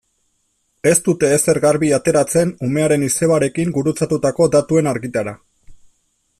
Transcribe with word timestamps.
Ez 0.91 0.95
dute 1.07 1.29
ezer 1.35 1.59
garbi 1.65 1.91
ateratzen 1.97 2.55
umearen 2.69 3.05
izebarekin 3.09 3.77
gurutzatutako 3.79 4.51
datuen 4.59 4.93
argitara. 4.97 5.39